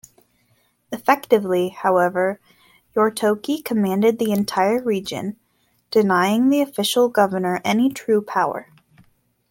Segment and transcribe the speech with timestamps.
[0.91, 2.39] Effectively, however,
[2.95, 5.37] Yoritoki commanded the entire region,
[5.91, 8.71] denying the official Governor any true power.